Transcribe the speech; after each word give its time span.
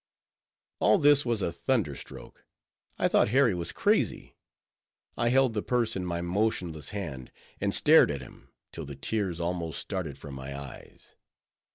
All 0.79 0.97
this 0.97 1.27
was 1.27 1.43
a 1.43 1.51
thunder 1.51 1.95
stroke. 1.95 2.43
I 2.97 3.07
thought 3.07 3.27
Harry 3.29 3.53
was 3.53 3.71
crazy. 3.71 4.35
I 5.15 5.29
held 5.29 5.53
the 5.53 5.61
purse 5.61 5.95
in 5.95 6.07
my 6.07 6.21
motionless 6.21 6.89
hand, 6.89 7.31
and 7.59 7.71
stared 7.71 8.09
at 8.09 8.19
him, 8.19 8.49
till 8.71 8.85
the 8.85 8.95
tears 8.95 9.39
almost 9.39 9.77
started 9.79 10.17
from 10.17 10.33
my 10.33 10.57
eyes. 10.59 11.13